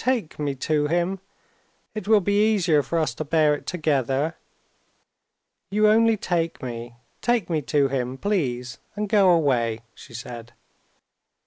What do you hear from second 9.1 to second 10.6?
away," she said.